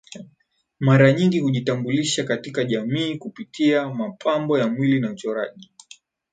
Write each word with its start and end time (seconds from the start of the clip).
Maranyingi 0.79 1.39
hujitambulisha 1.39 2.23
katika 2.23 2.63
jamii 2.63 3.15
kupitia 3.17 3.89
mapambo 3.89 4.59
ya 4.59 4.67
mwili 4.67 4.99
na 4.99 5.11
uchoraji 5.11 5.69